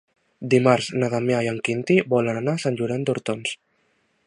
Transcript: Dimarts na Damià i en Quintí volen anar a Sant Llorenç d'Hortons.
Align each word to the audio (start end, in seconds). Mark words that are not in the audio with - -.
Dimarts 0.53 0.87
na 1.03 1.09
Damià 1.15 1.41
i 1.47 1.51
en 1.51 1.59
Quintí 1.69 1.99
volen 2.15 2.41
anar 2.41 2.57
a 2.57 2.61
Sant 2.65 2.79
Llorenç 2.81 3.09
d'Hortons. 3.11 3.57